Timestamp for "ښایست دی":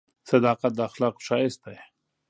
1.27-1.77